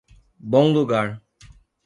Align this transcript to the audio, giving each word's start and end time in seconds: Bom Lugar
Bom 0.39 0.73
Lugar 0.73 1.21